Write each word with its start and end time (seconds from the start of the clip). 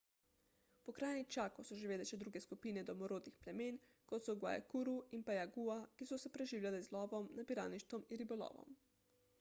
v 0.77 0.85
pokrajini 0.85 1.25
chaco 1.33 1.65
so 1.67 1.75
živele 1.81 2.07
še 2.11 2.17
druge 2.23 2.41
skupine 2.45 2.83
domorodnih 2.87 3.35
plemen 3.43 3.77
kot 4.13 4.29
so 4.29 4.35
guaycurú 4.45 4.97
in 5.19 5.25
payaguá 5.29 5.77
ki 6.01 6.11
so 6.13 6.21
se 6.25 6.35
preživljale 6.39 6.83
z 6.89 6.93
lovom 6.97 7.31
nabiralništvom 7.41 8.09
in 8.17 8.25
ribolovom 8.25 8.77